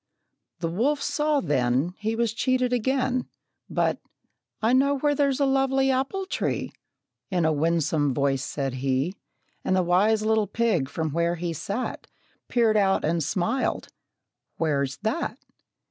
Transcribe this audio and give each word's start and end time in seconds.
The 0.61 0.67
wolf 0.67 0.99
saw 0.99 1.41
then 1.41 1.93
He 1.99 2.15
was 2.15 2.33
cheated 2.33 2.73
again; 2.73 3.27
But, 3.69 3.99
"I 4.59 4.73
know 4.73 4.97
where's 4.97 5.39
a 5.39 5.45
lovely 5.45 5.91
apple 5.91 6.25
tree," 6.25 6.71
In 7.29 7.45
a 7.45 7.53
winsome 7.53 8.11
voice 8.11 8.43
said 8.43 8.73
he. 8.81 9.15
And 9.63 9.75
the 9.75 9.83
wise 9.83 10.23
little 10.25 10.47
pig, 10.47 10.89
from 10.89 11.11
where 11.11 11.35
he 11.35 11.53
sat, 11.53 12.07
Peered 12.47 12.77
out 12.77 13.05
and 13.05 13.23
smiled, 13.23 13.89
"Where's 14.57 14.97
that?" 15.03 15.37